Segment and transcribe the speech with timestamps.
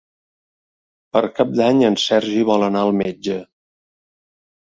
[1.17, 3.37] Per Cap d'Any en Sergi vol anar al metge.